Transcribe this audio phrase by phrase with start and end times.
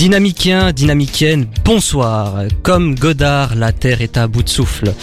[0.00, 2.44] Dynamicien, dynamicienne, bonsoir.
[2.62, 4.94] Comme Godard, la terre est à bout de souffle.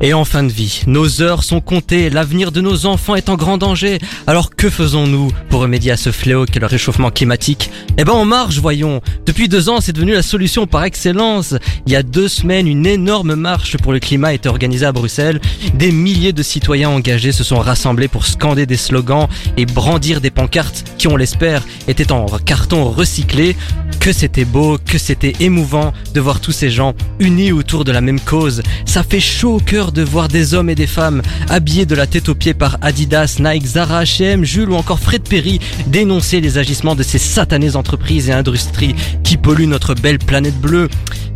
[0.00, 3.34] Et en fin de vie, nos heures sont comptées, l'avenir de nos enfants est en
[3.34, 3.98] grand danger.
[4.28, 7.68] Alors que faisons-nous pour remédier à ce fléau qu'est le réchauffement climatique?
[7.98, 9.00] Eh ben on marche, voyons.
[9.26, 11.56] Depuis deux ans, c'est devenu la solution par excellence.
[11.86, 14.92] Il y a deux semaines, une énorme marche pour le climat a été organisée à
[14.92, 15.40] Bruxelles.
[15.74, 20.30] Des milliers de citoyens engagés se sont rassemblés pour scander des slogans et brandir des
[20.30, 23.56] pancartes qui, on l'espère, étaient en carton recyclé.
[24.00, 28.00] Que c'était beau, que c'était émouvant de voir tous ces gens unis autour de la
[28.00, 28.62] même cause.
[28.86, 32.06] Ça fait chaud au cœur de voir des hommes et des femmes habillés de la
[32.06, 36.58] tête aux pieds par Adidas, Nike, Zara, H&M, Jules ou encore Fred Perry dénoncer les
[36.58, 40.88] agissements de ces satanées entreprises et industries qui polluent notre belle planète bleue.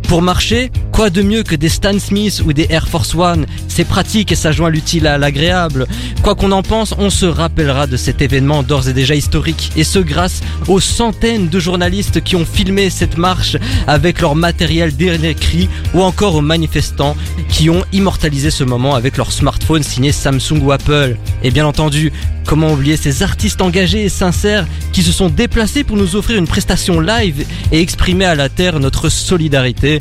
[0.09, 3.45] Pour marcher, quoi de mieux que des Stan Smith ou des Air Force One?
[3.67, 5.85] C'est pratique et ça joint l'utile à l'agréable.
[6.23, 9.71] Quoi qu'on en pense, on se rappellera de cet événement d'ores et déjà historique.
[9.75, 14.95] Et ce grâce aux centaines de journalistes qui ont filmé cette marche avec leur matériel
[14.95, 17.15] dernier cri ou encore aux manifestants
[17.47, 21.17] qui ont immortalisé ce moment avec leur smartphone signé Samsung ou Apple.
[21.43, 22.11] Et bien entendu,
[22.47, 26.47] comment oublier ces artistes engagés et sincères qui se sont déplacés pour nous offrir une
[26.47, 29.98] prestation live et exprimer à la terre notre solidarité?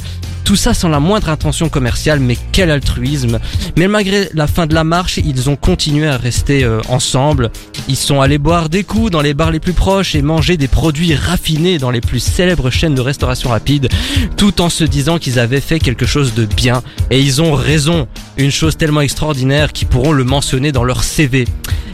[0.48, 3.38] Tout ça sans la moindre intention commerciale, mais quel altruisme.
[3.76, 7.50] Mais malgré la fin de la marche, ils ont continué à rester euh, ensemble.
[7.86, 10.66] Ils sont allés boire des coups dans les bars les plus proches et manger des
[10.66, 13.90] produits raffinés dans les plus célèbres chaînes de restauration rapide,
[14.38, 16.82] tout en se disant qu'ils avaient fait quelque chose de bien.
[17.10, 21.44] Et ils ont raison, une chose tellement extraordinaire qu'ils pourront le mentionner dans leur CV.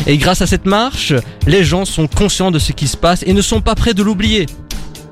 [0.07, 1.13] Et grâce à cette marche,
[1.49, 4.03] les gens sont conscients de ce qui se passe et ne sont pas prêts de
[4.05, 4.47] l'oublier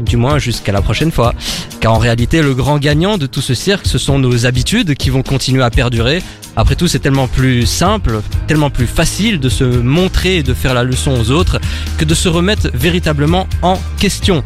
[0.00, 1.34] du moins jusqu'à la prochaine fois.
[1.80, 5.10] Car en réalité, le grand gagnant de tout ce cirque, ce sont nos habitudes qui
[5.10, 6.22] vont continuer à perdurer.
[6.56, 10.74] Après tout, c'est tellement plus simple, tellement plus facile de se montrer et de faire
[10.74, 11.58] la leçon aux autres
[11.98, 14.44] que de se remettre véritablement en question.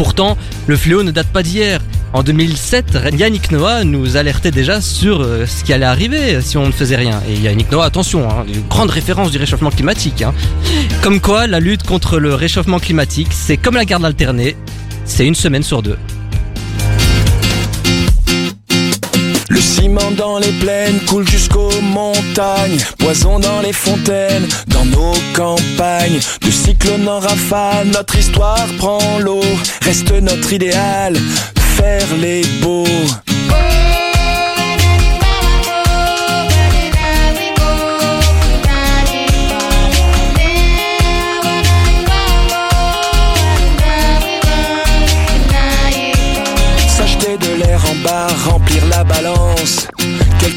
[0.00, 1.78] Pourtant, le fléau ne date pas d'hier.
[2.14, 6.66] En 2007, Yannick Noah nous alertait déjà sur euh, ce qui allait arriver si on
[6.66, 7.20] ne faisait rien.
[7.28, 10.22] Et Yannick Noah, attention, hein, une grande référence du réchauffement climatique.
[10.22, 10.32] Hein.
[11.02, 14.56] Comme quoi, la lutte contre le réchauffement climatique, c'est comme la garde alternée,
[15.04, 15.98] c'est une semaine sur deux.
[19.60, 26.18] Le ciment dans les plaines coule jusqu'aux montagnes, poison dans les fontaines, dans nos campagnes,
[26.40, 29.44] de cyclone en rafale, notre histoire prend l'eau,
[29.82, 31.14] reste notre idéal,
[31.76, 32.86] faire les beaux.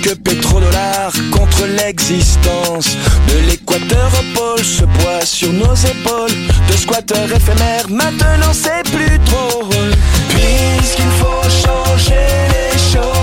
[0.04, 2.98] Quelques pétrodollars contre l'existence.
[3.28, 6.36] De l'équateur au pôle, ce poids sur nos épaules.
[6.68, 9.94] De squatteurs éphémères, maintenant c'est plus drôle.
[10.28, 13.23] Puisqu'il faut changer les choses.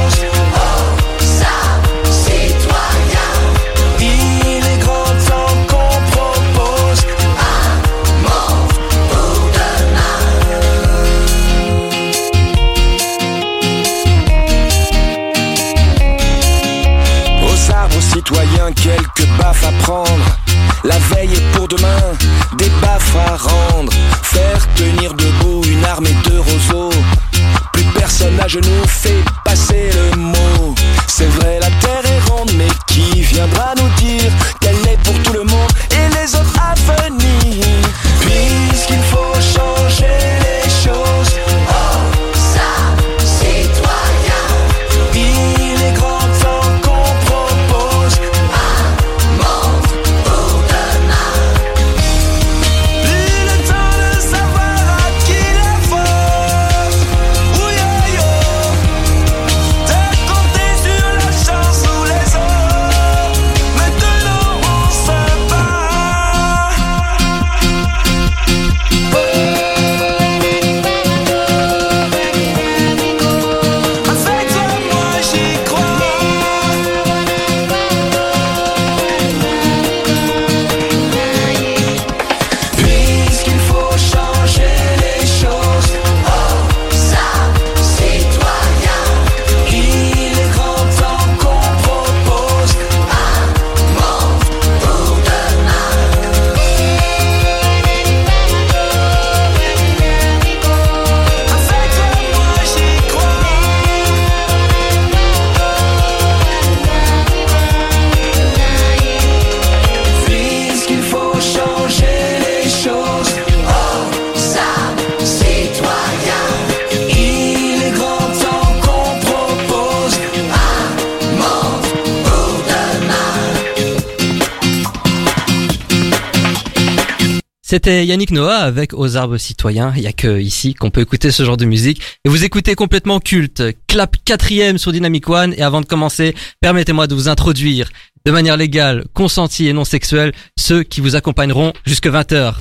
[127.70, 129.92] C'était Yannick Noah avec Aux arbres citoyens.
[129.94, 132.02] Il y a que ici qu'on peut écouter ce genre de musique.
[132.24, 133.62] Et vous écoutez complètement culte.
[133.86, 135.54] Clap quatrième sur Dynamic One.
[135.56, 137.88] Et avant de commencer, permettez-moi de vous introduire
[138.26, 142.54] de manière légale, consentie et non sexuelle ceux qui vous accompagneront jusque 20h.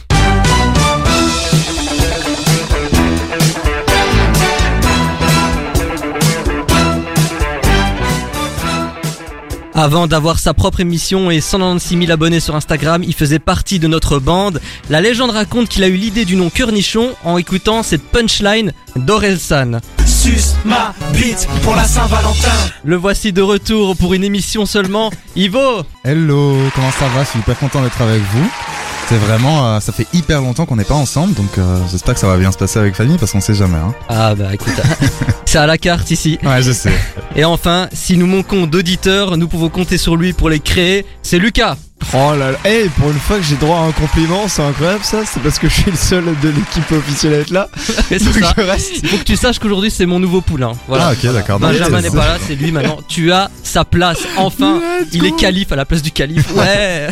[9.81, 13.87] Avant d'avoir sa propre émission et 196 000 abonnés sur Instagram, il faisait partie de
[13.87, 14.59] notre bande.
[14.89, 19.79] La légende raconte qu'il a eu l'idée du nom Nichon en écoutant cette punchline d'Orelsan.
[20.05, 22.51] Sus ma bite pour la Saint-Valentin.
[22.83, 25.11] Le voici de retour pour une émission seulement.
[25.37, 27.23] Ivo Hello, comment ça va?
[27.23, 28.49] Je suis hyper content d'être avec vous.
[29.09, 32.19] C'est vraiment, euh, ça fait hyper longtemps qu'on n'est pas ensemble, donc euh, j'espère que
[32.19, 33.79] ça va bien se passer avec Fanny parce qu'on sait jamais.
[33.79, 33.91] Hein.
[34.07, 34.79] Ah bah écoute,
[35.45, 36.38] c'est à la carte ici.
[36.44, 36.94] Ouais, je sais.
[37.35, 41.07] Et enfin, si nous manquons d'auditeurs, nous pouvons compter sur lui pour les créer.
[41.23, 41.75] C'est Lucas.
[42.13, 45.03] Oh là là, hey, pour une fois que j'ai droit à un compliment, c'est incroyable
[45.03, 47.69] ça, c'est parce que je suis le seul de l'équipe officielle à être là.
[48.09, 48.53] c'est Donc ça.
[48.57, 48.91] je reste.
[49.03, 50.71] Il faut que tu saches qu'aujourd'hui c'est mon nouveau poulain.
[50.87, 51.09] Voilà.
[51.09, 51.59] Ah ok, d'accord.
[51.59, 52.97] Benjamin Non, n'est mais- pas là, c'est lui maintenant.
[53.07, 54.79] Tu as sa place, enfin.
[55.13, 56.47] Il est calife à la place du calife.
[56.55, 57.09] Ouais.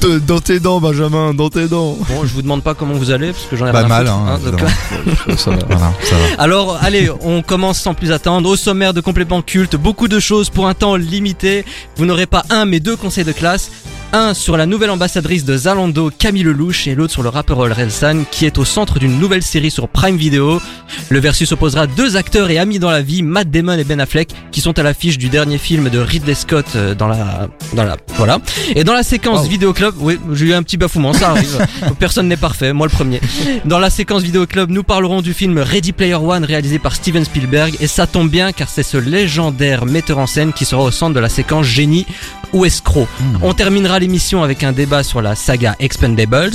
[0.00, 1.96] De- Dans tes dents, Benjamin, dans tes dents.
[2.08, 4.18] Bon, je vous demande pas comment vous allez parce que j'en ai Pas mal, foutre,
[4.18, 5.36] hein, donc, évidemment.
[5.38, 5.56] Ça va.
[5.68, 6.42] Voilà, ça va.
[6.42, 8.48] Alors, allez, on commence sans plus attendre.
[8.48, 11.64] Au sommaire de Complètement Culte, beaucoup de choses pour un temps limité.
[11.96, 13.70] Vous n'aurez pas un, mais deux conseils de classe.
[14.14, 18.22] Un sur la nouvelle ambassadrice de Zalando, Camille Lelouch, et l'autre sur le rappeur Orelsan,
[18.30, 20.62] qui est au centre d'une nouvelle série sur Prime Video.
[21.08, 24.28] Le versus opposera deux acteurs et amis dans la vie, Matt Damon et Ben Affleck,
[24.52, 27.96] qui sont à l'affiche du dernier film de Ridley Scott euh, dans la, dans la,
[28.14, 28.38] voilà.
[28.76, 29.48] Et dans la séquence Wow.
[29.48, 31.66] vidéo club, oui, j'ai eu un petit bafouement, ça arrive.
[31.98, 33.20] Personne n'est parfait, moi le premier.
[33.64, 37.24] Dans la séquence vidéo club, nous parlerons du film Ready Player One réalisé par Steven
[37.24, 40.92] Spielberg et ça tombe bien car c'est ce légendaire metteur en scène qui sera au
[40.92, 42.06] centre de la séquence génie
[42.52, 43.08] ou escroc.
[43.42, 46.52] On terminera l'émission avec un débat sur la saga Expendables.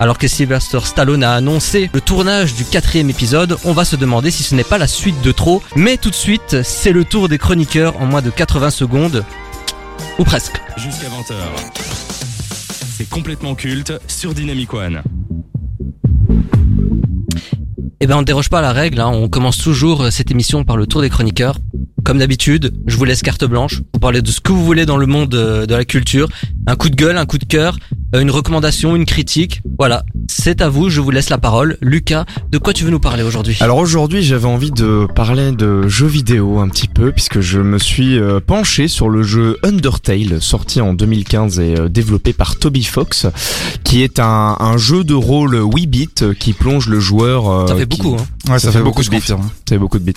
[0.00, 4.32] Alors que Sylvester Stallone a annoncé le tournage du quatrième épisode, on va se demander
[4.32, 5.62] si ce n'est pas la suite de trop.
[5.76, 9.24] Mais tout de suite, c'est le tour des chroniqueurs en moins de 80 secondes.
[10.18, 10.60] Ou presque.
[10.76, 11.34] Jusqu'à 20h.
[12.96, 15.02] C'est complètement culte sur Dynamic One.
[18.00, 19.10] Eh ben on ne déroge pas à la règle, hein.
[19.12, 21.56] on commence toujours euh, cette émission par le tour des chroniqueurs.
[22.04, 24.96] Comme d'habitude, je vous laisse carte blanche pour parler de ce que vous voulez dans
[24.96, 26.28] le monde euh, de la culture.
[26.68, 27.76] Un coup de gueule, un coup de cœur,
[28.14, 29.62] euh, une recommandation, une critique.
[29.80, 31.76] Voilà, c'est à vous, je vous laisse la parole.
[31.80, 33.56] Lucas, de quoi tu veux nous parler aujourd'hui?
[33.60, 37.78] Alors aujourd'hui, j'avais envie de parler de jeux vidéo un petit peu, puisque je me
[37.78, 38.16] suis
[38.46, 43.26] penché sur le jeu Undertale, sorti en 2015 et développé par Toby Fox,
[43.82, 47.66] qui est un, un jeu de rôle 8 bits euh, qui plonge le joueur...
[47.68, 48.52] Ça fait qui- beaucoup, hein.
[48.52, 49.16] Ouais, ça, fait beaucoup, de bits.
[49.16, 49.42] confirme.
[49.42, 50.14] Ça fait beaucoup de bits.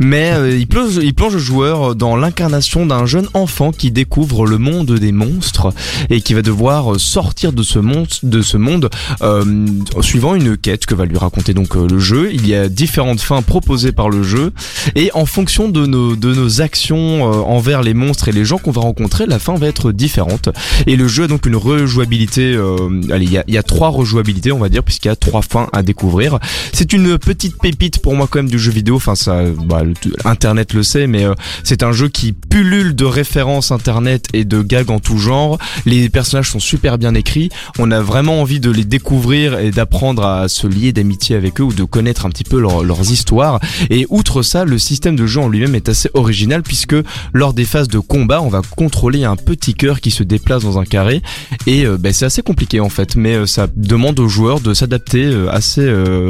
[0.00, 4.46] Mais euh, il, plonge, il plonge le joueur dans l'incarnation d'un jeune enfant qui découvre
[4.46, 5.72] le monde des monstres
[6.10, 8.90] et qui va devoir sortir de ce monde, de ce monde
[9.22, 9.66] euh,
[10.00, 12.30] suivant une quête que va lui raconter donc euh, le jeu.
[12.32, 14.52] Il y a différentes fins proposées par le jeu
[14.94, 18.58] et en fonction de nos, de nos actions euh, envers les monstres et les gens
[18.58, 20.48] qu'on va rencontrer, la fin va être différente.
[20.86, 22.54] Et le jeu a donc une rejouabilité.
[22.54, 25.10] euh, allez, il y a, il y a trois rejouabilités, on va dire, puisqu'il y
[25.10, 26.38] a trois fins à découvrir.
[26.72, 28.96] C'est une petite pépite pour moi quand même du jeu vidéo.
[28.96, 29.82] Enfin, ça, bah,
[30.24, 34.62] Internet le sait, mais euh, c'est un jeu qui pullule de références Internet et de
[34.62, 35.58] gags en tout genre.
[35.86, 37.50] Les personnages sont super bien écrits.
[37.78, 41.64] On a vraiment envie de les découvrir et d'apprendre à se lier d'amitié avec eux
[41.64, 43.60] ou de connaître un petit peu leur- leurs histoires.
[43.90, 46.96] Et outre ça, le système de jeu en lui-même est assez original puisque
[47.32, 50.78] lors des phases de combat, on va contrôler un petit cœur qui se déplace dans
[50.78, 51.22] un carré
[51.66, 54.74] et euh, ben, c'est assez compliqué en fait, mais euh, ça demande aux joueurs de
[54.74, 55.84] s'adapter assez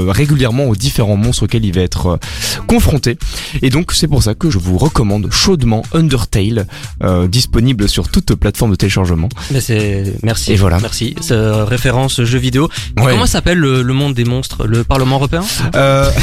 [0.09, 2.16] régulièrement aux différents monstres auxquels il va être euh,
[2.66, 3.19] confronté.
[3.62, 6.66] Et donc c'est pour ça que je vous recommande chaudement Undertale,
[7.02, 9.28] euh, disponible sur toute plateforme de téléchargement.
[9.50, 10.52] Mais c'est merci.
[10.52, 10.78] Et voilà.
[10.81, 11.14] Merci.
[11.31, 12.69] Euh, référence jeu vidéo.
[12.97, 13.12] Ouais.
[13.12, 14.66] Comment s'appelle le, le monde des monstres?
[14.66, 15.45] Le Parlement européen?
[15.75, 16.11] Euh...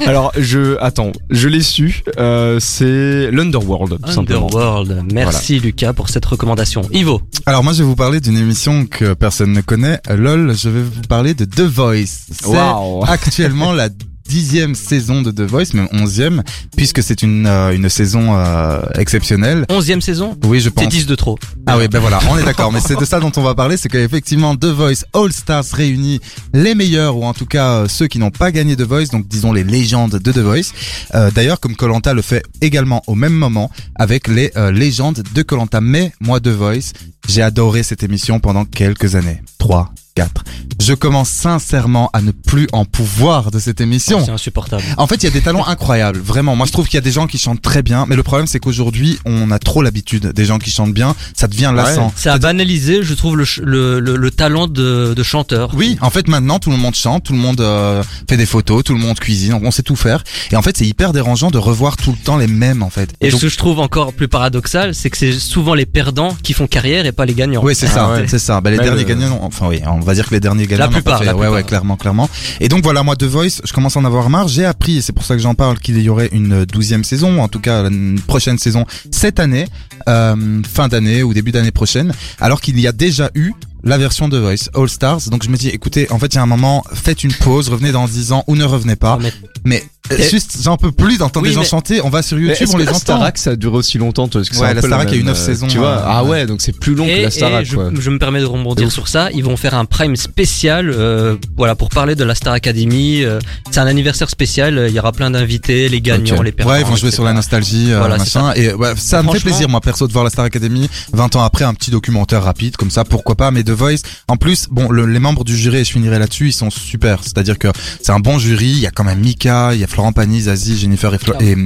[0.06, 2.02] Alors je attends, je l'ai su.
[2.18, 4.46] Euh, c'est l'Underworld tout simplement.
[4.46, 5.04] Underworld.
[5.12, 6.82] Merci Lucas pour cette recommandation.
[6.92, 7.20] Ivo.
[7.46, 10.00] Alors moi je vais vous parler d'une émission que personne ne connaît.
[10.08, 12.26] LOL, je vais vous parler de The Voice.
[12.30, 13.04] C'est Waouh.
[13.04, 13.88] actuellement la
[14.28, 16.42] dixième saison de The Voice, même onzième,
[16.76, 19.64] puisque c'est une, euh, une saison euh, exceptionnelle.
[19.70, 20.36] Onzième saison?
[20.44, 20.88] Oui, je C'est pense.
[20.88, 21.38] 10 de trop.
[21.66, 22.70] Ah oui, ben voilà, on est d'accord.
[22.72, 26.20] Mais c'est de ça dont on va parler, c'est qu'effectivement The Voice All Stars réunit
[26.52, 29.26] les meilleurs, ou en tout cas euh, ceux qui n'ont pas gagné The Voice, donc
[29.26, 30.72] disons les légendes de The Voice.
[31.14, 35.42] Euh, D'ailleurs, comme Colanta le fait également au même moment avec les euh, légendes de
[35.42, 35.80] Colanta.
[35.80, 36.92] Mais moi The Voice,
[37.28, 39.42] j'ai adoré cette émission pendant quelques années.
[39.58, 40.44] 3, 4.
[40.80, 44.24] Je commence sincèrement à ne plus en pouvoir de cette émission.
[44.24, 44.82] C'est insupportable.
[44.96, 46.54] En fait, il y a des talents incroyables, vraiment.
[46.54, 48.46] Moi, je trouve qu'il y a des gens qui chantent très bien, mais le problème,
[48.46, 51.16] c'est qu'aujourd'hui, on a trop l'habitude des gens qui chantent bien.
[51.34, 52.12] Ça devient lassant.
[52.16, 55.72] Ça a banalisé, je trouve, le, le, le, le talent de, de chanteur.
[55.74, 58.84] Oui, en fait, maintenant, tout le monde chante, tout le monde euh, fait des photos,
[58.84, 60.22] tout le monde cuisine, on sait tout faire.
[60.52, 63.10] Et en fait, c'est hyper dérangeant de revoir tout le temps les mêmes, en fait.
[63.20, 66.36] Et Donc- ce que je trouve encore plus paradoxal, c'est que c'est souvent les perdants
[66.42, 67.62] qui font carrière et pas les gagnants.
[67.64, 68.24] Oui, c'est Ah ça, ouais.
[68.28, 68.60] c'est ça.
[68.60, 71.24] Bah, les derniers gagnants, enfin oui, on va dire que les derniers pas plupart, fait-
[71.24, 71.54] la ouais, plupart.
[71.54, 72.28] ouais, clairement, clairement.
[72.60, 74.48] Et donc voilà, moi, The Voice, je commence à en avoir marre.
[74.48, 77.38] J'ai appris, et c'est pour ça que j'en parle, qu'il y aurait une douzième saison,
[77.38, 79.66] ou en tout cas une prochaine saison cette année,
[80.08, 83.52] euh, fin d'année ou début d'année prochaine, alors qu'il y a déjà eu
[83.84, 85.30] la version de Voice All Stars.
[85.30, 87.68] Donc je me dis, écoutez, en fait, il y a un moment, faites une pause,
[87.68, 89.18] revenez dans 10 ans ou ne revenez pas.
[89.64, 89.84] Mais-
[90.30, 92.00] juste, j'en peux plus d'entendre Oui, des gens chanter.
[92.02, 92.98] On va sur YouTube, on que les la entend.
[93.00, 95.14] Starac, ça a duré aussi longtemps, toi, parce que Ouais, un la Starac, la il
[95.14, 96.46] y a eu même, neuf euh, saisons, Tu vois, euh, ah ouais.
[96.46, 97.90] donc c'est plus long que la Starac, je, quoi.
[97.98, 99.30] je me permets de rebondir sur ça.
[99.32, 103.22] Ils vont faire un prime spécial, euh, voilà, pour parler de la Star Academy.
[103.24, 103.38] euh,
[103.70, 104.86] c'est un anniversaire spécial.
[104.88, 106.72] Il y aura plein d'invités, les gagnants, les perdants.
[106.72, 107.14] Ouais, ils vont jouer etc.
[107.16, 108.52] sur la nostalgie, Voilà, c'est machin.
[108.54, 110.88] Et ouais, ça me fait plaisir, moi, perso, de voir la Star Academy.
[111.12, 113.50] 20 ans après, un petit documentaire rapide, comme ça, pourquoi pas.
[113.50, 113.98] Mais The Voice,
[114.28, 117.20] en plus, bon, le- les membres du jury, et je finirai là-dessus, ils sont super.
[117.22, 117.68] C'est-à-dire que
[118.02, 118.66] c'est un bon jury.
[118.68, 121.34] Il y a quand même Mika, il y a Florent Pagny, Zazie, Jennifer et, Flo-
[121.40, 121.56] et,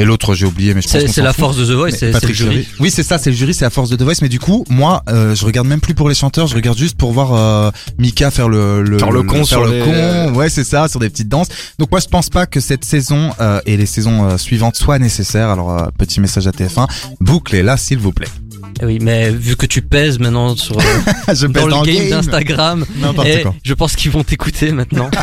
[0.00, 1.40] et l'autre, j'ai oublié, mais je pense C'est la fout.
[1.40, 2.68] force de The Voice, c'est le Patrick jury.
[2.78, 4.14] Oui, c'est ça, c'est le jury, c'est la force de The Voice.
[4.22, 6.96] Mais du coup, moi, euh, je regarde même plus pour les chanteurs, je regarde juste
[6.96, 10.34] pour voir euh, Mika faire le, le Faire le con faire sur le les- con.
[10.36, 11.48] Ouais, c'est ça, sur des petites danses.
[11.80, 15.00] Donc moi, je pense pas que cette saison euh, et les saisons euh, suivantes soient
[15.00, 15.48] nécessaires.
[15.50, 16.86] Alors, euh, petit message à TF1,
[17.20, 18.28] bouclez-là, s'il vous plaît.
[18.82, 20.78] Eh Oui, mais vu que tu pèses maintenant sur,
[21.32, 22.08] je dans pèse le dans game, game.
[22.10, 22.84] d'Instagram,
[23.16, 23.54] quoi.
[23.64, 25.10] je pense qu'ils vont t'écouter maintenant.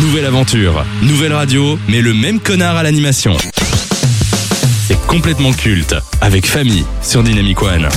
[0.00, 3.36] Nouvelle aventure, nouvelle radio, mais le même connard à l'animation.
[4.86, 7.88] C'est complètement culte, avec famille sur Dynamic One.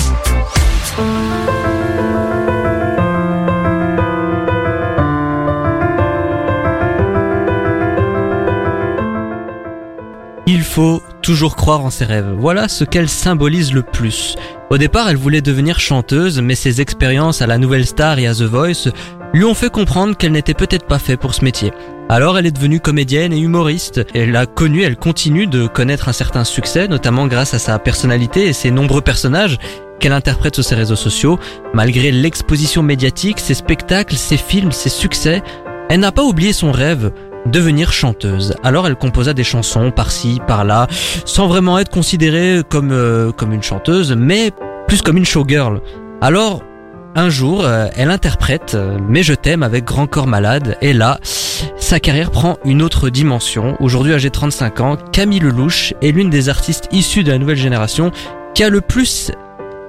[10.46, 12.32] Il faut toujours croire en ses rêves.
[12.38, 14.36] Voilà ce qu'elle symbolise le plus.
[14.70, 18.34] Au départ, elle voulait devenir chanteuse, mais ses expériences à la Nouvelle Star et à
[18.34, 18.92] The Voice
[19.38, 21.72] lui ont fait comprendre qu'elle n'était peut-être pas faite pour ce métier.
[22.10, 24.06] Alors elle est devenue comédienne et humoriste.
[24.13, 28.48] Elle a connu, elle continue de connaître un certain succès, notamment grâce à sa personnalité
[28.48, 29.58] et ses nombreux personnages
[30.00, 31.38] qu'elle interprète sur ses réseaux sociaux.
[31.74, 35.44] Malgré l'exposition médiatique, ses spectacles, ses films, ses succès,
[35.89, 37.12] elle n'a pas oublié son rêve,
[37.46, 38.56] devenir chanteuse.
[38.63, 40.88] Alors elle composa des chansons par-ci, par-là,
[41.25, 44.51] sans vraiment être considérée comme, euh, comme une chanteuse, mais
[44.88, 45.82] plus comme une showgirl.
[46.22, 46.63] Alors,
[47.17, 51.19] un jour, euh, elle interprète euh, Mais je t'aime avec Grand Corps Malade, et là,
[51.77, 53.75] sa carrière prend une autre dimension.
[53.79, 57.57] Aujourd'hui, âgée de 35 ans, Camille Lelouch est l'une des artistes issues de la nouvelle
[57.57, 58.12] génération
[58.53, 59.31] qui a le plus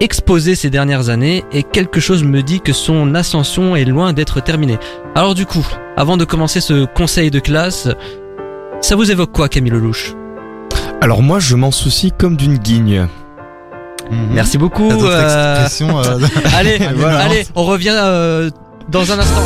[0.00, 4.40] exposé ces dernières années et quelque chose me dit que son ascension est loin d'être
[4.40, 4.78] terminée.
[5.14, 5.66] Alors du coup,
[5.96, 7.88] avant de commencer ce conseil de classe,
[8.80, 10.14] ça vous évoque quoi Camille Lelouch?
[11.02, 13.06] Alors moi, je m'en soucie comme d'une guigne.
[14.10, 14.28] Mhm.
[14.32, 14.90] Merci beaucoup.
[14.90, 16.18] Euh, euh,
[16.56, 17.20] Allez, Voilà.
[17.20, 18.50] allez, on revient euh,
[18.88, 19.42] dans un instant.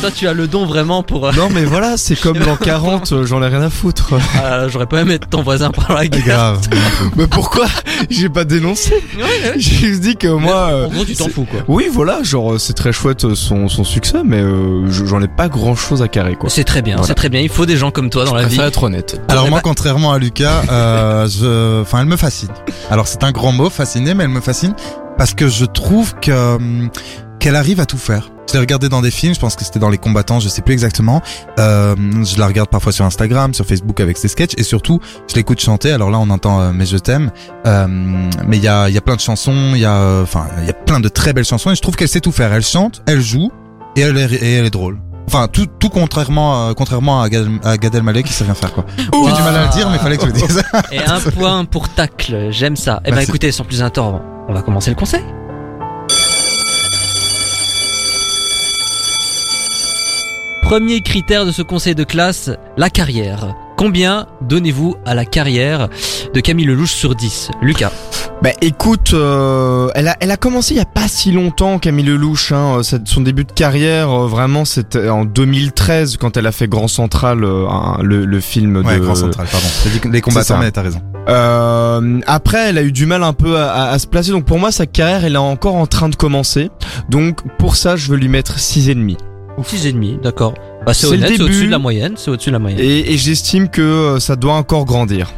[0.00, 1.26] Toi, tu as le don vraiment pour.
[1.28, 4.14] euh, Non mais voilà, c'est comme l'an 40, euh, j'en ai rien à foutre.
[4.42, 6.58] ah, J'aurais pas aimé être ton voisin par la grave.
[7.16, 7.66] Mais pourquoi
[8.08, 8.94] J'ai pas dénoncé.
[9.18, 9.52] Ouais, ouais.
[9.58, 10.68] J'ai juste dit que moi...
[10.70, 11.60] euh, en gros, tu t'en fous quoi.
[11.68, 15.20] Oui, voilà, genre euh, c'est très chouette euh, son, son succès, mais euh, je- j'en
[15.20, 16.48] ai pas grand chose à carrer quoi.
[16.48, 17.06] C'est très bien, Voilà.
[17.08, 17.40] c'est très bien.
[17.40, 18.48] Il faut des gens comme toi dans la vie.
[18.56, 19.20] préfère être honnête.
[19.28, 22.48] Alors moi, contrairement à Lucas, euh, je, enfin, elle me fascine.
[22.90, 24.72] Alors c'est un grand mot, fasciné, mais elle me fascine
[25.18, 26.88] parce que je trouve que hum,
[27.38, 28.30] qu'elle arrive à tout faire.
[28.50, 30.60] Je l'ai regardé dans des films, je pense que c'était dans Les Combattants, je sais
[30.60, 31.22] plus exactement.
[31.60, 34.98] Euh, je la regarde parfois sur Instagram, sur Facebook avec ses sketchs, et surtout,
[35.30, 35.92] je l'écoute chanter.
[35.92, 37.30] Alors là, on entend euh, Mais je t'aime,
[37.66, 40.24] Euh, mais il y a, il y a plein de chansons, il y a, euh,
[40.24, 42.32] enfin, il y a plein de très belles chansons, et je trouve qu'elle sait tout
[42.32, 42.52] faire.
[42.52, 43.52] Elle chante, elle joue,
[43.94, 44.98] et elle est, et elle est drôle.
[45.28, 48.72] Enfin, tout, tout contrairement, euh, contrairement à Gad, à Gad Elmaleh qui sait rien faire
[48.72, 48.84] quoi.
[48.98, 50.60] J'ai du mal à le dire, mais fallait que je le dise.
[50.90, 53.00] Et un point pour tacle, j'aime ça.
[53.04, 53.30] Eh ben Merci.
[53.30, 55.22] écoutez, sans plus attendre, on va commencer le conseil.
[60.62, 63.54] Premier critère de ce conseil de classe, la carrière.
[63.76, 65.88] Combien donnez-vous à la carrière
[66.34, 67.90] de Camille Lelouch sur 10 Lucas
[68.42, 72.04] Bah écoute, euh, elle, a, elle a commencé il y a pas si longtemps, Camille
[72.04, 72.52] Lelouch.
[72.52, 76.68] Hein, euh, son début de carrière, euh, vraiment, c'était en 2013 quand elle a fait
[76.68, 77.66] Grand Central, euh,
[78.02, 79.00] le, le film Ouais, de.
[79.04, 79.66] Grand Central, pardon.
[80.12, 81.00] Les combattants, mais t'as raison.
[81.28, 84.30] Euh, après, elle a eu du mal un peu à, à- à se placer.
[84.30, 86.70] Donc pour moi, sa carrière, elle est encore en train de commencer.
[87.08, 88.58] Donc pour ça, je veux lui mettre
[89.64, 90.14] six et demi.
[90.14, 90.54] 6,5, d'accord.
[90.84, 92.80] Bah, c'est honnête, au-dessus de la moyenne, c'est au-dessus de la moyenne.
[92.80, 95.30] Et, et j'estime que euh, ça doit encore grandir.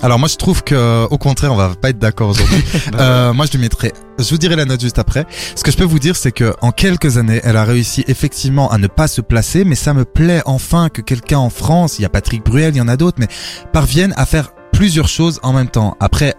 [0.00, 2.62] Alors moi je trouve que au contraire on va pas être d'accord aujourd'hui.
[2.94, 5.26] euh, moi je lui mettrais, je vous dirai la note juste après.
[5.56, 8.70] Ce que je peux vous dire c'est que en quelques années elle a réussi effectivement
[8.70, 12.02] à ne pas se placer, mais ça me plaît enfin que quelqu'un en France, il
[12.02, 13.26] y a Patrick Bruel, il y en a d'autres, mais
[13.72, 15.96] parvienne à faire plusieurs choses en même temps.
[15.98, 16.34] Après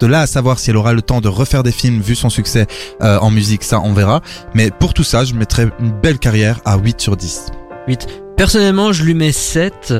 [0.00, 2.30] de là à savoir si elle aura le temps de refaire des films vu son
[2.30, 2.66] succès
[3.02, 4.20] euh, en musique, ça on verra.
[4.54, 7.46] Mais pour tout ça je mettrais une belle carrière à 8 sur 10.
[7.88, 8.06] 8.
[8.36, 9.94] Personnellement, je lui mets 7.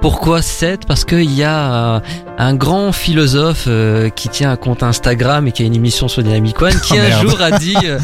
[0.00, 2.00] Pourquoi 7 Parce qu'il y a euh,
[2.38, 6.22] un grand philosophe euh, qui tient un compte Instagram et qui a une émission sur
[6.22, 7.28] Dynamic One qui Oh, un merde.
[7.28, 7.98] jour a dit, euh,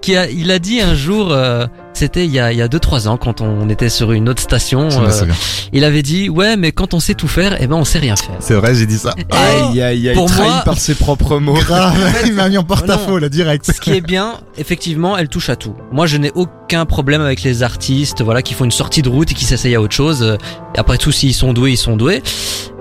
[0.00, 2.68] qui a, il a dit un jour, euh, c'était il y a il y a
[2.68, 5.26] deux trois ans quand on était sur une autre station, euh,
[5.72, 8.16] il avait dit ouais mais quand on sait tout faire, eh ben on sait rien
[8.16, 8.36] faire.
[8.40, 9.14] C'est vrai j'ai dit ça.
[9.30, 11.54] Aïe aïe aïe, Pour trahi moi- par ses propres mots.
[11.54, 13.70] Grave, il m'a mis en porte-à-faux là direct.
[13.70, 15.74] Ce qui est bien, effectivement, elle touche à tout.
[15.92, 19.30] Moi, je n'ai aucun problème avec les artistes, voilà, qui font une sortie de route
[19.32, 20.22] et qui s'essayent à autre chose.
[20.22, 20.36] Euh,
[20.76, 22.22] après tout, s'ils sont doués, ils sont doués.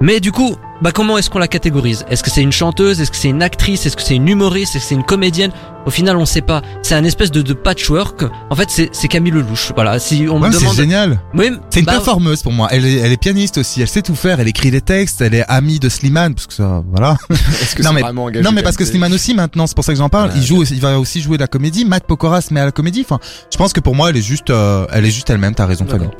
[0.01, 2.05] Mais du coup, bah comment est-ce qu'on la catégorise?
[2.09, 3.01] Est-ce que c'est une chanteuse?
[3.01, 3.85] Est-ce que c'est une actrice?
[3.85, 4.75] Est-ce que c'est une humoriste?
[4.75, 5.51] Est-ce que c'est une comédienne?
[5.85, 6.61] Au final, on sait pas.
[6.83, 8.23] C'est un espèce de, de patchwork.
[8.49, 9.71] En fait, c'est c'est Camille Lelouch.
[9.75, 9.99] Voilà.
[9.99, 11.19] Si on Ouais, me c'est demande, génial.
[11.33, 12.67] oui, C'est une bah, performeuse pour moi.
[12.71, 13.81] Elle est, elle est pianiste aussi.
[13.81, 14.39] Elle sait tout faire.
[14.39, 15.21] Elle écrit les textes.
[15.21, 17.17] Elle est amie de Slimane parce que ça, voilà.
[17.29, 19.75] Est-ce que Non, c'est mais- vraiment engagé non mais parce que Slimane aussi maintenant, c'est
[19.75, 20.31] pour ça que j'en parle.
[20.35, 21.85] Il joue, il va aussi jouer de la comédie.
[21.85, 23.01] Matt Pokora se met à la comédie.
[23.01, 23.19] Enfin,
[23.51, 25.55] je pense que pour moi, elle est juste, euh, elle est juste elle-même.
[25.55, 26.11] T'as raison, Fabien.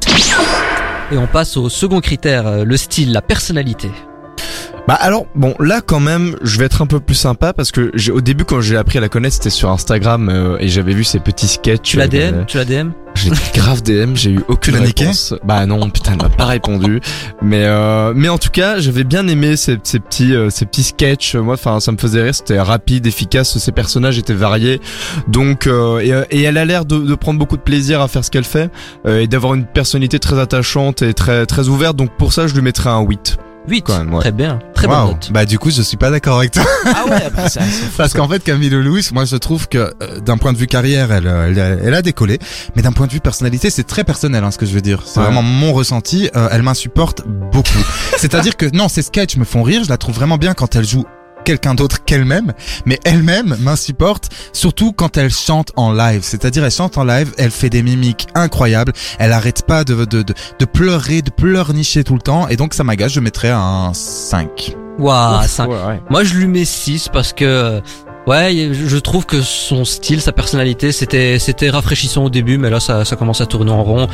[1.11, 3.89] Et on passe au second critère, euh, le style, la personnalité.
[4.89, 7.91] Bah alors bon là quand même je vais être un peu plus sympa parce que
[7.93, 10.95] j'ai au début quand j'ai appris à la connaître c'était sur Instagram euh, et j'avais
[10.95, 11.83] vu ses petits sketchs.
[11.83, 15.35] Tu la DM euh, Tu la DM J'ai grave DM, j'ai eu aucune l'as réponse.
[15.43, 17.01] Bah non, putain, elle m'a pas répondu.
[17.39, 20.81] Mais euh, mais en tout cas, j'avais bien aimé ces, ces petits euh, ces petits
[20.81, 21.35] sketchs.
[21.35, 22.33] Moi, enfin, ça me faisait rire.
[22.33, 23.59] C'était rapide, efficace.
[23.59, 24.81] Ses personnages étaient variés.
[25.27, 28.25] Donc euh, et, et elle a l'air de, de prendre beaucoup de plaisir à faire
[28.25, 28.71] ce qu'elle fait
[29.05, 31.95] euh, et d'avoir une personnalité très attachante et très très ouverte.
[31.95, 33.37] Donc pour ça, je lui mettrais un 8.
[33.67, 33.81] 8.
[33.83, 34.21] Quand même, ouais.
[34.21, 34.59] Très bien.
[34.73, 35.07] Très bonne Waouh.
[35.11, 35.29] note.
[35.31, 36.63] Bah du coup, je suis pas d'accord avec toi.
[36.85, 37.61] Ah ouais, après ça.
[37.97, 41.11] Parce qu'en fait, Camille Lelouch, moi je trouve que euh, d'un point de vue carrière,
[41.11, 42.39] elle, euh, elle, a- elle a décollé,
[42.75, 45.03] mais d'un point de vue personnalité, c'est très personnel, hein, ce que je veux dire.
[45.05, 45.25] C'est Ouais.
[45.25, 46.29] vraiment mon ressenti.
[46.35, 47.69] euh, elle m'insupporte beaucoup.
[48.17, 49.83] C'est-à-dire que non, ses sketchs me font rire.
[49.83, 51.05] Je la trouve vraiment bien quand elle joue
[51.45, 52.53] quelqu'un d'autre qu'elle-même,
[52.85, 56.21] mais elle-même m'insupporte, surtout quand elle chante en live.
[56.23, 60.21] C'est-à-dire, elle chante en live, elle fait des mimiques incroyables, elle arrête pas de, de,
[60.23, 63.91] de, de pleurer, de pleurnicher tout le temps, et donc ça m'agace, je mettrais un
[63.93, 64.75] 5.
[64.99, 66.01] Waouh, ça- Ouais, ouais.
[66.09, 67.81] Moi, je lui mets 6 parce que
[68.27, 72.79] ouais, je trouve que son style, sa personnalité, c'était c'était rafraîchissant au début, mais là
[72.79, 74.07] ça ça commence à tourner en rond.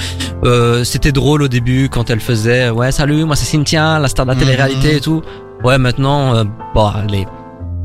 [0.44, 4.26] Euh, c'était drôle au début quand elle faisait ouais, salut, moi c'est Cynthia, la star
[4.26, 4.42] de la Mhm.
[4.44, 5.22] télé-réalité et tout.
[5.66, 6.44] Ouais, maintenant euh,
[6.76, 7.26] bon, allez.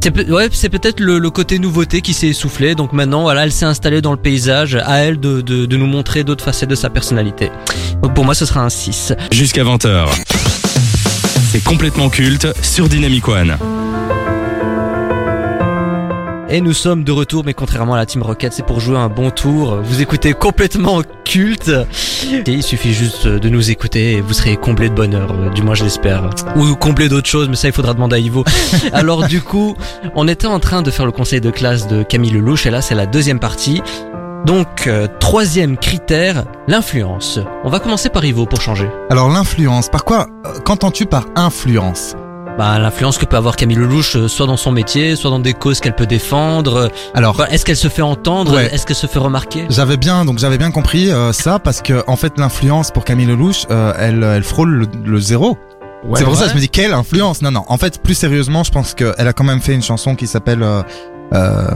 [0.05, 2.75] C'est peut- ouais, c'est peut-être le, côté nouveauté qui s'est essoufflé.
[2.75, 4.75] Donc maintenant, voilà, elle s'est installée dans le paysage.
[4.85, 7.51] À elle de, de, de nous montrer d'autres facettes de sa personnalité.
[8.03, 9.15] Donc pour moi, ce sera un 6.
[9.33, 10.09] Jusqu'à 20h.
[11.51, 13.57] C'est complètement culte sur Dynamic One.
[16.53, 19.09] Et nous sommes de retour, mais contrairement à la Team Rocket, c'est pour jouer un
[19.09, 19.77] bon tour.
[19.85, 21.71] Vous écoutez complètement culte.
[22.33, 25.63] Et il suffit juste de nous écouter et vous serez comblé de bonheur, euh, du
[25.63, 26.29] moins je l'espère.
[26.57, 28.45] Ou comblé d'autres choses, mais ça il faudra demander à Ivo.
[28.93, 29.77] Alors du coup,
[30.17, 32.83] on était en train de faire le conseil de classe de Camille Lelouch et là
[32.83, 33.81] c'est la deuxième partie.
[34.45, 37.39] Donc, euh, troisième critère, l'influence.
[37.63, 38.89] On va commencer par Ivo pour changer.
[39.09, 42.17] Alors l'influence, par quoi euh, qu'entends-tu par influence?
[42.61, 45.55] Bah, l'influence que peut avoir Camille Lelouch, euh, soit dans son métier, soit dans des
[45.55, 46.77] causes qu'elle peut défendre.
[46.77, 48.55] euh, Alors Bah, Est-ce qu'elle se fait entendre?
[48.55, 48.67] Ouais.
[48.71, 49.65] Est-ce qu'elle se fait remarquer?
[49.71, 53.25] J'avais bien, donc j'avais bien compris euh, ça parce que en fait l'influence pour Camille
[53.25, 55.57] Lelouch, euh, elle, elle frôle le, le zéro.
[56.17, 57.41] c'est pour ça que je me dis quelle influence?
[57.41, 57.65] Non, non.
[57.67, 60.63] En fait, plus sérieusement, je pense qu'elle a quand même fait une chanson qui s'appelle
[60.63, 60.83] euh,
[61.33, 61.69] euh,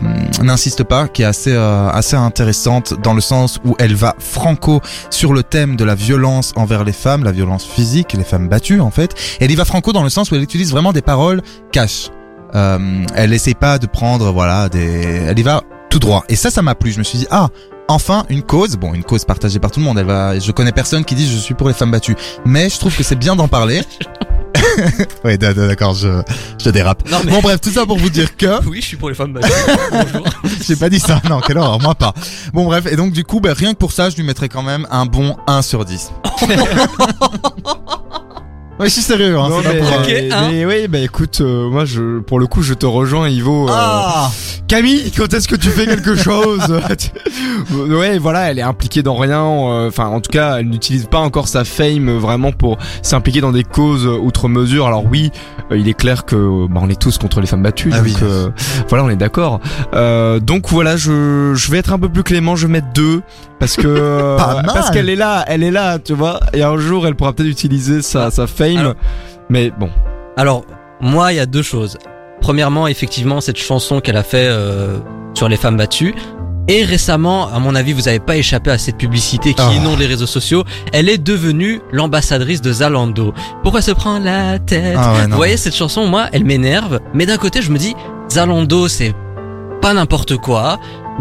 [0.43, 4.81] N'insiste pas, qui est assez euh, assez intéressante dans le sens où elle va franco
[5.11, 8.81] sur le thème de la violence envers les femmes, la violence physique, les femmes battues
[8.81, 9.15] en fait.
[9.41, 12.11] Elle y va franco dans le sens où elle utilise vraiment des paroles cash.
[12.55, 16.25] Euh, elle essaie pas de prendre voilà des, elle y va tout droit.
[16.29, 16.93] Et ça, ça m'a plu.
[16.93, 17.49] Je me suis dit ah
[17.89, 19.99] enfin une cause, bon une cause partagée par tout le monde.
[19.99, 22.79] Elle va, je connais personne qui dit je suis pour les femmes battues, mais je
[22.79, 23.83] trouve que c'est bien d'en parler.
[25.25, 26.23] oui, d'accord, je,
[26.63, 27.09] je dérape.
[27.11, 29.15] Non, mais- Bon bref, tout ça pour vous dire que Oui, je suis pour les
[29.15, 29.51] femmes battues.
[29.93, 30.27] Bonjour.
[30.67, 31.21] j'ai pas dit ça.
[31.29, 32.13] Non, quelle horreur, moi pas.
[32.53, 34.63] Bon bref, et donc du coup, bah, rien que pour ça, je lui mettrais quand
[34.63, 36.11] même un bon 1 sur 10.
[38.79, 39.49] Ouais, je suis sérieux, hein.
[39.49, 40.49] Non, pas mais, pour, euh, hein.
[40.51, 43.69] mais oui, bah écoute, euh, moi je, pour le coup, je te rejoins, Ivo.
[43.69, 44.31] euh, Ah
[44.67, 46.81] Camille, quand est-ce que tu fais quelque chose?
[47.73, 49.43] Ouais, voilà, elle est impliquée dans rien.
[49.45, 53.53] euh, Enfin, en tout cas, elle n'utilise pas encore sa fame vraiment pour s'impliquer dans
[53.53, 54.87] des causes outre mesure.
[54.87, 55.31] Alors oui,
[55.71, 57.91] euh, il est clair que bah, on est tous contre les femmes battues.
[57.93, 58.17] Ah donc oui.
[58.23, 58.49] euh,
[58.89, 59.61] voilà, on est d'accord.
[59.95, 62.57] Euh, donc voilà, je, je vais être un peu plus clément.
[62.57, 63.23] Je vais mettre deux
[63.59, 64.67] parce que Pas mal.
[64.73, 66.41] parce qu'elle est là, elle est là, tu vois.
[66.53, 68.64] Et un jour, elle pourra peut-être utiliser sa sa fame.
[68.77, 68.95] Alors-
[69.49, 69.91] mais bon.
[70.37, 70.65] Alors,
[71.01, 71.99] moi, il y a deux choses.
[72.41, 74.99] Premièrement, effectivement, cette chanson qu'elle a fait euh,
[75.35, 76.15] sur les femmes battues.
[76.67, 79.73] Et récemment, à mon avis, vous n'avez pas échappé à cette publicité qui Oh.
[79.77, 80.65] inonde les réseaux sociaux.
[80.95, 83.35] Elle est devenue l'ambassadrice de Zalando.
[83.63, 85.27] Pourquoi se prend la tête Ah ouais.
[85.29, 87.01] Vous voyez, cette chanson, moi, elle m'énerve.
[87.13, 87.95] Mais d'un côté, je me dis,
[88.31, 89.13] Zalando, c'est
[89.83, 90.79] pas n'importe quoi.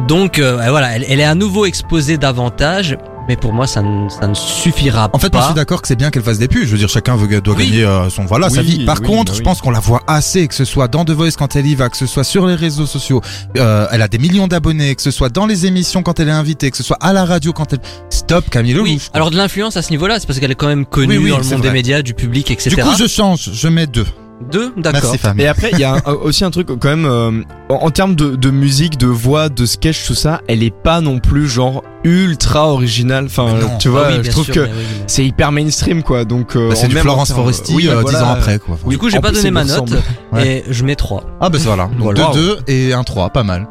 [0.08, 2.98] Donc euh, voilà, elle, elle est à nouveau exposée davantage.
[3.30, 5.38] Mais pour moi, ça ne, ça ne suffira En fait, pas.
[5.38, 6.64] moi, je suis d'accord que c'est bien qu'elle fasse des pubs.
[6.66, 7.68] Je veux dire, chacun veut, doit Oui.
[7.70, 8.84] gagner euh, son voilà sa vie.
[8.86, 11.32] Par oui, contre, je pense qu'on la voit assez, que ce soit dans The Voice
[11.38, 13.22] quand elle y va, que ce soit sur les réseaux sociaux.
[13.58, 16.32] Euh, elle a des millions d'abonnés, que ce soit dans les émissions quand elle est
[16.32, 17.80] invitée, que ce soit à la radio quand elle.
[18.10, 19.10] Stop, Camille Lelouch.
[19.14, 21.30] alors de l'influence à ce niveau-là, c'est parce qu'elle est quand même connue Oui, oui,
[21.32, 21.70] dans le monde vrai.
[21.70, 22.76] des médias, du public, etc.
[22.76, 23.50] du coup, je change.
[23.54, 24.06] Je mets deux.
[24.52, 25.16] Deux, d'accord.
[25.38, 27.32] Et après, il y a un- aussi un truc quand même euh,
[27.70, 31.00] en, en termes de, de musique, de voix, de sketch, tout ça, elle est pas
[31.02, 33.26] non plus genre ultra originale.
[33.26, 33.78] Enfin, non.
[33.80, 34.68] tu Ah vois, oui, je trouve sûr, que oui,
[35.08, 36.26] c'est hyper mainstream quoi.
[36.26, 38.10] Donc euh, Bah, c'est du Florence en Foresti oui, euh, voilà.
[38.10, 38.78] dix ans après, quoi.
[38.86, 39.92] Du coup, j'ai pas donné ma note.
[40.34, 40.48] Ouais.
[40.48, 41.24] et je mets 3.
[41.40, 41.84] Ah, bah voilà.
[41.94, 42.32] Donc Voilà.
[42.34, 43.68] deux, deux et un 3, pas mal.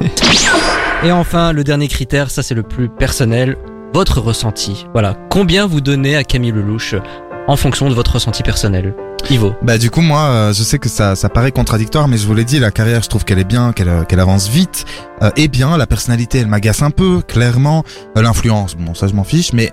[1.02, 3.56] Et enfin, le dernier critère, ça c'est le plus personnel,
[3.94, 4.86] votre ressenti.
[4.92, 6.94] Voilà, combien vous donnez à Camille Lelouch?
[7.50, 8.94] En fonction de votre ressenti personnel
[9.28, 9.54] Ivo.
[9.60, 12.34] Bah du coup moi euh, je sais que ça ça paraît contradictoire mais je vous
[12.34, 14.84] l'ai dit la carrière je trouve qu'elle est bien qu'elle euh, qu'elle avance vite
[15.22, 17.82] euh, et bien la personnalité elle m'agace un peu clairement
[18.16, 19.70] Euh, l'influence bon ça je m'en fiche mais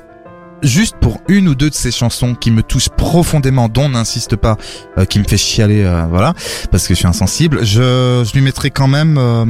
[0.63, 4.57] juste pour une ou deux de ces chansons qui me touchent profondément dont n'insiste pas
[4.97, 6.33] euh, qui me fait chialer euh, voilà
[6.71, 9.45] parce que je suis insensible je je lui mettrai quand même euh,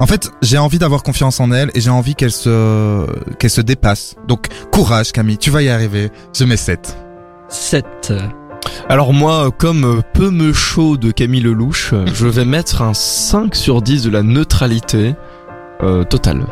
[0.00, 3.04] en fait, j'ai envie d'avoir confiance en elle et j'ai envie qu'elle se
[3.40, 4.14] qu'elle se dépasse.
[4.28, 6.12] Donc courage Camille, tu vas y arriver.
[6.38, 7.07] Je mets 7.
[7.48, 8.12] 7.
[8.88, 13.82] Alors moi, comme peu me chaud de Camille Lelouch, je vais mettre un 5 sur
[13.82, 15.14] 10 de la neutralité
[15.82, 16.46] euh, totale.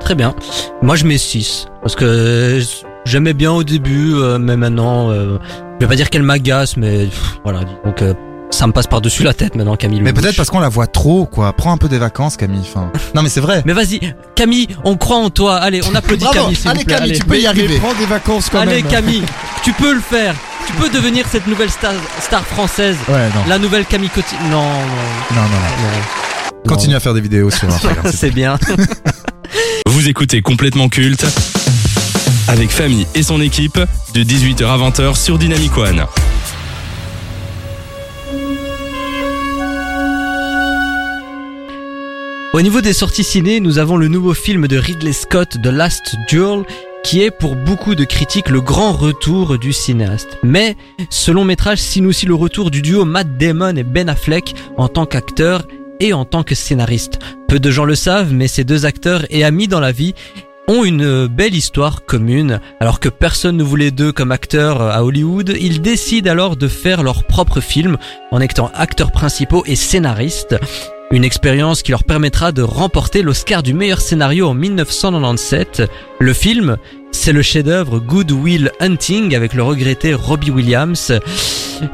[0.00, 0.34] Très bien.
[0.82, 1.66] Moi je mets 6.
[1.82, 2.60] Parce que
[3.04, 5.38] j'aimais bien au début, euh, mais maintenant, euh,
[5.80, 8.14] je vais pas dire qu'elle m'agace, mais pff, voilà, donc euh,
[8.50, 11.26] ça me passe par-dessus la tête maintenant Camille Mais peut-être parce qu'on la voit trop,
[11.26, 11.52] quoi.
[11.52, 12.60] Prends un peu des vacances, Camille.
[12.62, 13.62] Enfin, non, mais c'est vrai.
[13.66, 14.00] Mais vas-y,
[14.34, 15.56] Camille, on croit en toi.
[15.56, 16.38] Allez, on applaudit Bravo.
[16.40, 16.94] Camille, s'il Allez, vous plaît.
[16.96, 17.18] Camille, Allez.
[17.20, 17.78] tu peux y arriver.
[17.78, 18.90] prends des vacances quand Allez même.
[18.90, 19.22] Camille,
[19.62, 20.34] tu peux le faire.
[20.66, 22.96] Tu peux devenir cette nouvelle star, star française.
[23.08, 24.34] Ouais, non, La nouvelle Camille Coty.
[24.50, 24.62] Non, non,
[25.34, 25.46] non, non, non.
[25.46, 26.68] non.
[26.68, 28.04] Continue à faire des vidéos sur Instagram.
[28.14, 28.58] C'est bien.
[29.86, 31.24] Vous écoutez complètement culte
[32.48, 33.78] avec Famille et son équipe
[34.14, 36.04] de 18h à 20h sur Dynamic One.
[42.58, 46.16] Au niveau des sorties ciné, nous avons le nouveau film de Ridley Scott, The Last
[46.28, 46.64] Duel,
[47.04, 50.38] qui est pour beaucoup de critiques le grand retour du cinéaste.
[50.42, 50.76] Mais
[51.08, 54.88] ce long métrage signe aussi le retour du duo Matt Damon et Ben Affleck en
[54.88, 55.68] tant qu'acteurs
[56.00, 57.20] et en tant que scénaristes.
[57.46, 60.16] Peu de gens le savent, mais ces deux acteurs et amis dans la vie
[60.66, 62.58] ont une belle histoire commune.
[62.80, 67.04] Alors que personne ne voulait d'eux comme acteurs à Hollywood, ils décident alors de faire
[67.04, 67.98] leur propre film
[68.32, 70.56] en étant acteurs principaux et scénaristes.
[71.10, 75.84] Une expérience qui leur permettra de remporter l'Oscar du meilleur scénario en 1997.
[76.18, 76.76] Le film,
[77.12, 81.18] c'est le chef-d'œuvre Good Will Hunting avec le regretté Robbie Williams.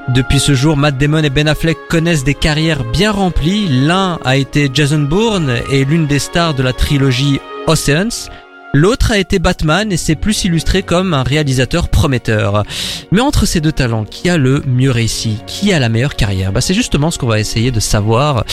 [0.09, 3.69] Depuis ce jour, Matt Damon et Ben Affleck connaissent des carrières bien remplies.
[3.69, 8.29] L'un a été Jason Bourne et l'une des stars de la trilogie Oceans.
[8.73, 12.65] L'autre a été Batman et s'est plus illustré comme un réalisateur prometteur.
[13.13, 15.39] Mais entre ces deux talents, qui a le mieux réussi?
[15.47, 16.51] Qui a la meilleure carrière?
[16.51, 18.45] Bah, C'est justement ce qu'on va essayer de savoir.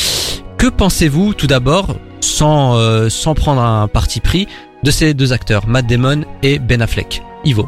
[0.61, 4.47] Que pensez-vous tout d'abord, sans, euh, sans prendre un parti pris,
[4.83, 7.23] de ces deux acteurs, Matt Damon et Ben Affleck?
[7.43, 7.67] Ivo.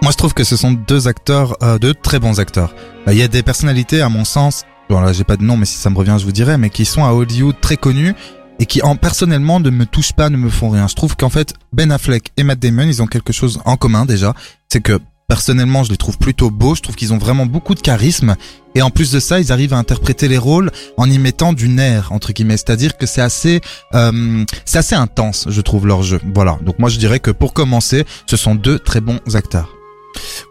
[0.00, 2.72] Moi, je trouve que ce sont deux acteurs, euh, deux très bons acteurs.
[3.08, 5.56] Euh, Il y a des personnalités, à mon sens, bon là, j'ai pas de nom,
[5.56, 8.14] mais si ça me revient, je vous dirai, mais qui sont à Hollywood très connus
[8.60, 10.86] et qui, en personnellement, ne me touchent pas, ne me font rien.
[10.86, 14.06] Je trouve qu'en fait, Ben Affleck et Matt Damon, ils ont quelque chose en commun
[14.06, 14.34] déjà,
[14.68, 16.74] c'est que personnellement, je les trouve plutôt beaux.
[16.74, 18.36] Je trouve qu'ils ont vraiment beaucoup de charisme.
[18.74, 21.68] Et en plus de ça, ils arrivent à interpréter les rôles en y mettant du
[21.68, 22.56] nerf entre guillemets.
[22.56, 23.60] C'est-à-dire que c'est assez,
[23.94, 26.20] euh, c'est assez intense, je trouve leur jeu.
[26.34, 26.58] Voilà.
[26.62, 29.76] Donc moi, je dirais que pour commencer, ce sont deux très bons acteurs.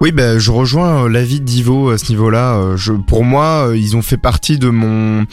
[0.02, 2.56] Oui, ben je rejoins euh, l'avis d'Ivo à ce niveau-là.
[2.58, 5.26] Euh, pour moi, euh, ils ont fait partie de mon,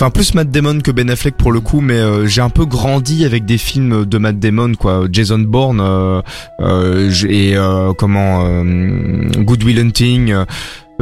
[0.00, 2.64] enfin plus Matt Damon que Ben Affleck pour le coup, mais euh, j'ai un peu
[2.64, 5.04] grandi avec des films de Matt Damon, quoi.
[5.12, 6.22] Jason Bourne euh,
[6.60, 10.34] euh, et euh, comment euh, Good Will Hunting.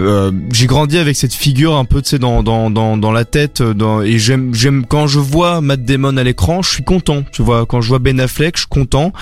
[0.01, 3.25] euh, j'ai grandi avec cette figure un peu tu sais dans dans dans dans la
[3.25, 7.23] tête dans, et j'aime j'aime quand je vois Matt Damon à l'écran je suis content
[7.33, 9.13] tu vois quand je vois Ben Affleck je suis content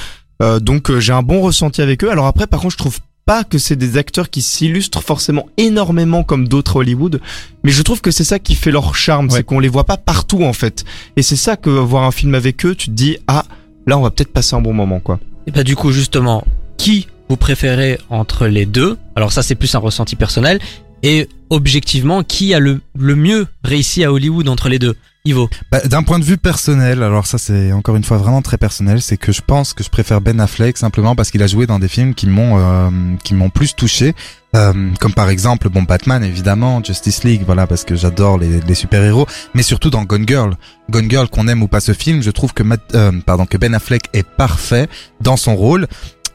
[0.42, 3.44] Euh, donc j'ai un bon ressenti avec eux alors après par contre je trouve pas
[3.44, 7.20] que c'est des acteurs qui s'illustrent forcément énormément comme d'autres à Hollywood,
[7.64, 9.32] mais je trouve que c'est ça qui fait leur charme, Ouais.
[9.38, 10.84] c'est qu'on les voit pas partout en fait.
[11.16, 13.44] Et c'est ça que voir un film avec eux, tu te dis ah
[13.86, 15.18] là on va peut-être passer un bon moment quoi.
[15.46, 16.44] Et bah du coup justement,
[16.76, 18.96] qui vous préférez entre les deux?
[19.16, 20.60] Alors ça c'est plus un ressenti personnel.
[21.02, 25.50] Et objectivement, qui a le, le mieux réussi à Hollywood entre les deux Ivo.
[25.72, 29.02] Bah, D'un point de vue personnel, alors ça c'est encore une fois vraiment très personnel,
[29.02, 31.80] c'est que je pense que je préfère Ben Affleck simplement parce qu'il a joué dans
[31.80, 32.90] des films qui m'ont euh,
[33.24, 34.14] qui m'ont plus touché,
[34.54, 38.74] euh, comme par exemple bon Batman évidemment, Justice League, voilà parce que j'adore les, les
[38.74, 40.56] super héros, mais surtout dans Gone Girl,
[40.90, 42.62] Gone Girl qu'on aime ou pas ce film, je trouve que
[42.94, 44.86] euh, pardon que Ben Affleck est parfait
[45.20, 45.88] dans son rôle.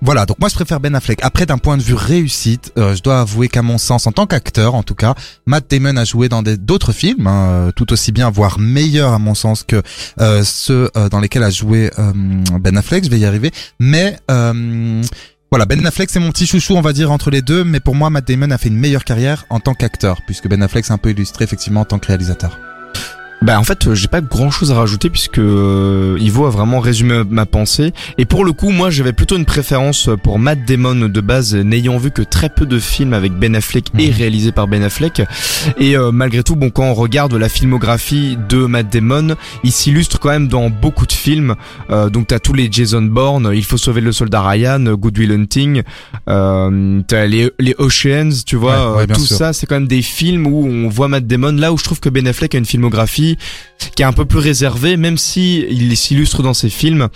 [0.03, 1.19] Voilà, donc moi je préfère Ben Affleck.
[1.21, 4.25] Après, d'un point de vue réussite, euh, je dois avouer qu'à mon sens, en tant
[4.25, 5.13] qu'acteur en tout cas,
[5.45, 9.19] Matt Damon a joué dans d'autres films, hein, euh, tout aussi bien, voire meilleurs à
[9.19, 9.83] mon sens que
[10.19, 11.91] euh, ceux dans lesquels a joué
[12.59, 13.03] Ben Affleck.
[13.03, 17.11] Je vais y arriver, mais voilà, Ben Affleck c'est mon petit chouchou, on va dire
[17.11, 19.75] entre les deux, mais pour moi, Matt Damon a fait une meilleure carrière en tant
[19.75, 22.57] qu'acteur, puisque Ben Affleck s'est un peu illustré effectivement en tant que réalisateur.
[23.43, 26.79] Bah en fait euh, j'ai pas grand chose à rajouter puisque euh, Ivo a vraiment
[26.79, 30.93] résumé ma pensée et pour le coup moi j'avais plutôt une préférence pour Matt Damon
[31.09, 34.13] de base n'ayant vu que très peu de films avec Ben Affleck et Mhm.
[34.15, 35.23] réalisés par Ben Affleck
[35.79, 40.19] et euh, malgré tout bon quand on regarde la filmographie de Matt Damon il s'illustre
[40.19, 41.55] quand même dans beaucoup de films
[41.89, 45.31] euh, donc t'as tous les Jason Bourne Il faut sauver le soldat Ryan Good Will
[45.31, 45.81] Hunting
[46.29, 49.37] euh, t'as les, les Oceans tu vois Ouais, ouais, euh, tout sûr.
[49.37, 51.99] ça c'est quand même des films où on voit Matt Damon là où je trouve
[51.99, 53.30] que Ben Affleck a une filmographie
[53.95, 57.07] qui est un peu plus réservé, même si il s'illustre dans ses films.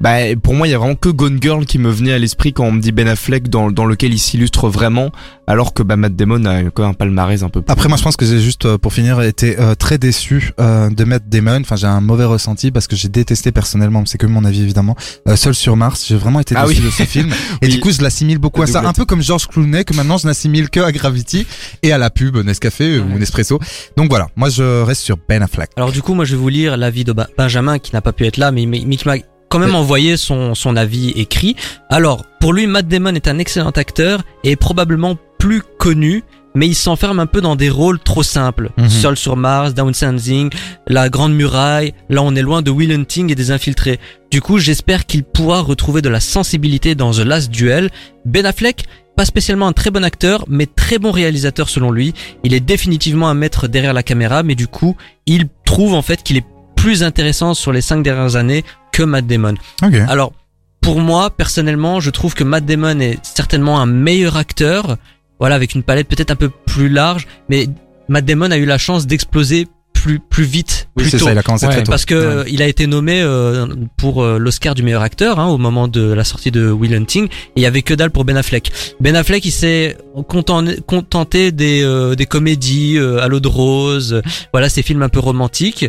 [0.00, 2.52] Bah, pour moi, il y a vraiment que Gone Girl qui me venait à l'esprit
[2.52, 5.10] quand on me dit Ben Affleck dans, dans lequel il s'illustre vraiment,
[5.46, 7.70] alors que bah, Matt Damon a quand même un palmarès un peu plus.
[7.72, 10.88] Après moi je pense que j'ai juste euh, pour finir été euh, très déçu euh,
[10.90, 11.60] de Matt Damon.
[11.60, 14.96] Enfin j'ai un mauvais ressenti parce que j'ai détesté personnellement, c'est que mon avis évidemment.
[15.28, 16.86] Euh, Seul sur Mars, j'ai vraiment été Ah déçu oui.
[16.86, 17.28] de ce film.
[17.62, 17.74] Et Oui.
[17.74, 20.26] du coup je l'assimile beaucoup à ça, un peu comme George Clooney que maintenant je
[20.26, 21.46] n'assimile que à Gravity
[21.82, 23.60] et à la pub Nescafé euh, ou Nespresso.
[23.96, 25.63] Donc voilà, moi je reste sur Ben Affleck.
[25.76, 28.12] Alors du coup, moi je vais vous lire l'avis de Ba- Benjamin qui n'a pas
[28.12, 29.16] pu être là, mais, mais, mais qui m'a
[29.48, 31.54] quand même envoyé son, son avis écrit.
[31.88, 36.66] Alors, pour lui, Matt Damon est un excellent acteur et est probablement plus connu, mais
[36.66, 38.70] il s'enferme un peu dans des rôles trop simples.
[38.76, 38.88] Mhm.
[38.88, 40.50] Seul sur Mars, Downsizing,
[40.86, 43.98] La Grande Muraille, là on est loin de Will Hunting et des Infiltrés.
[44.30, 47.90] Du coup, j'espère qu'il pourra retrouver de la sensibilité dans The Last Duel.
[48.24, 48.84] Ben Affleck,
[49.16, 52.14] pas spécialement un très bon acteur, mais très bon réalisateur selon lui.
[52.42, 56.22] Il est définitivement un maître derrière la caméra, mais du coup, il trouve en fait
[56.22, 59.54] qu'il est plus intéressant sur les cinq dernières années que Matt Damon.
[59.82, 59.94] Ok.
[60.08, 60.32] Alors,
[60.80, 64.98] pour moi, personnellement, je trouve que Matt Damon est certainement un meilleur acteur,
[65.44, 67.66] voilà, avec une palette peut-être un peu plus large, mais
[68.08, 71.26] Matt Damon a eu la chance d'exploser plus plus vite, Oui plus c'est tôt.
[71.26, 71.90] ça, il a commencé Ouais, très tôt.
[71.90, 75.46] Parce que euh, il a été nommé euh, pour euh, l'Oscar du meilleur acteur hein,
[75.48, 77.26] au moment de la sortie de Will Hunting.
[77.26, 78.70] Et il y avait que dalle pour Ben Affleck.
[79.00, 79.96] Ben Affleck, il s'est
[80.28, 84.20] conten- contenté des euh, des comédies euh, à l'eau de rose,
[84.52, 85.86] voilà ces films un peu romantiques.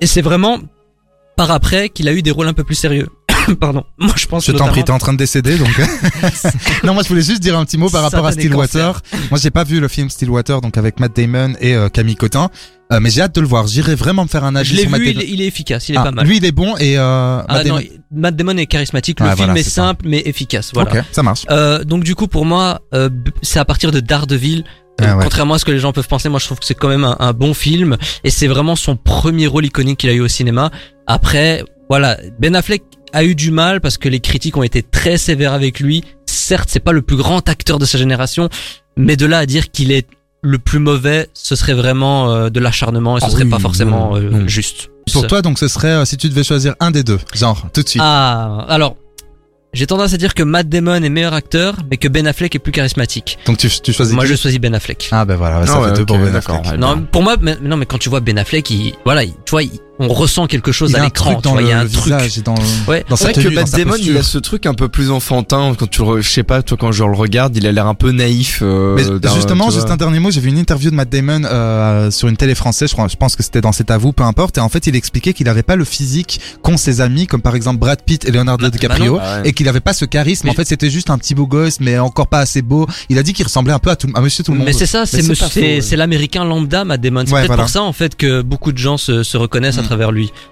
[0.00, 0.58] Et c'est vraiment
[1.36, 3.08] par après qu'il a eu des rôles un peu plus sérieux.
[3.60, 3.84] Pardon.
[3.98, 5.68] Moi, je pense Je t'en prie, t'es en train de décéder donc.
[6.84, 9.00] non, moi je voulais juste dire un petit mot par rapport à Stillwater.
[9.30, 12.50] Moi j'ai pas vu le film Stillwater donc avec Matt Damon et euh, Camille Cotin,
[12.92, 13.66] Euh, mais j'ai hâte de le voir.
[13.66, 15.88] J'irai vraiment me faire un avis Je l'ai sur Matt vu, il il est efficace,
[15.90, 16.26] il est Ah, pas mal.
[16.26, 17.02] Lui il est bon et euh,
[17.40, 19.20] ah Matt non, Damon- Matt Damon est charismatique.
[19.20, 20.70] Le Ouais, film voilà, est simple mais efficace.
[20.72, 20.90] Voilà.
[21.00, 21.44] Ok, ça marche.
[21.50, 23.10] Euh, donc du coup pour moi euh,
[23.42, 24.64] c'est à partir de Daredevil
[25.00, 25.22] Ah ouais.
[25.24, 27.04] contrairement à ce que les gens peuvent penser moi je trouve que c'est quand même
[27.04, 30.28] un, un bon film et c'est vraiment son premier rôle iconique qu'il a eu au
[30.28, 30.70] cinéma
[31.06, 35.16] après voilà Ben Affleck a eu du mal parce que les critiques ont été très
[35.18, 38.48] sévères avec lui certes c'est pas le plus grand acteur de sa génération
[38.96, 40.06] mais de là à dire qu'il est
[40.42, 43.58] le plus mauvais ce serait vraiment euh, de l'acharnement et ce Ah serait oui, pas
[43.58, 44.48] forcément non, euh, non.
[44.48, 47.66] juste Pour toi donc ce serait euh, si tu devais choisir un des deux, genre
[47.72, 48.02] tout de suite.
[48.04, 48.96] ah alors
[49.74, 52.58] j'ai tendance à dire que Matt Damon est meilleur acteur mais que Ben Affleck est
[52.58, 55.74] plus charismatique Donc tu, tu choisis moi je choisis Ben Affleck Ah ben voilà, ça
[55.76, 56.64] Ah fait ouais, deux pour Ben Affleck.
[56.64, 56.78] ouais.
[56.78, 59.50] Non, pour moi, mais- non, mais quand tu vois Ben Affleck, il, voilà, il- tu
[59.50, 61.40] vois, il- on ressent quelque chose Il à l'écran.
[61.56, 62.12] le il y a un truc.
[62.44, 62.54] dans,
[62.86, 63.04] Ouais.
[63.08, 64.88] dans C'est sa vrai que tenue, Matt sa Damon, il a ce truc un peu
[64.88, 67.72] plus enfantin quand tu le, je sais pas, toi quand je le regarde, il a
[67.72, 68.60] l'air un peu naïf.
[68.62, 72.10] euh, Mais justement, juste un dernier mot, j'ai vu une interview de Matt Damon euh,
[72.10, 74.58] sur une télé française, je, crois, je pense que c'était dans cet avou, peu importe,
[74.58, 77.54] et en fait il expliquait qu'il n'avait pas le physique qu'ont ses amis, comme par
[77.54, 79.28] exemple Brad Pitt et Leonardo Bah, DiCaprio, bah non.
[79.28, 79.48] Ah ouais.
[79.48, 81.78] et qu'il n'avait pas ce charisme, Mais- en fait c'était juste un petit beau gosse,
[81.80, 82.86] mais encore pas assez beau.
[83.08, 84.66] Il a dit qu'il ressemblait un peu à, tout, à Monsieur Tout le Monde.
[84.66, 87.24] Mais c'est ça, c'est l'américain lambda, Matt Damon.
[87.26, 87.62] C'est Ouais, peut-être voilà.
[87.64, 89.87] pour ça en fait que beaucoup de gens se, se reconnaissent à Mm.
[89.88, 90.32] Travers lui.